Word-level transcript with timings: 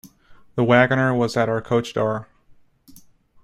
The 0.55 0.63
waggoner 0.63 1.13
was 1.13 1.37
at 1.37 1.47
our 1.47 1.61
coach-door. 1.61 2.27